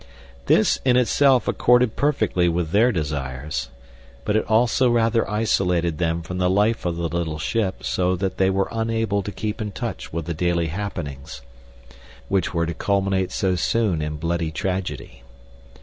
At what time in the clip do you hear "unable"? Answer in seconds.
8.71-9.21